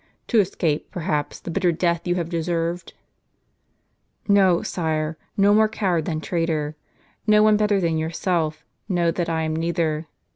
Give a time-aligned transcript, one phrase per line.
[0.29, 2.93] To escape, perhaps, the bitter death you have deserved!""
[4.27, 6.75] No, su e; no more coward than traitor.
[7.27, 10.07] No one better than yourself knows that I am neither.